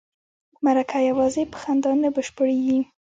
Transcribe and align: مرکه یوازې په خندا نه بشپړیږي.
مرکه 0.65 0.99
یوازې 1.09 1.43
په 1.51 1.57
خندا 1.61 1.91
نه 2.03 2.09
بشپړیږي. 2.15 2.79